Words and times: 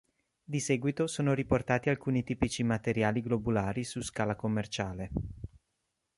Di 0.43 0.59
seguito 0.59 1.05
sono 1.05 1.35
riportati 1.35 1.89
alcuni 1.91 2.23
tipici 2.23 2.63
materiali 2.63 3.21
globulari 3.21 3.83
su 3.83 4.01
scala 4.01 4.35
commerciale. 4.35 5.11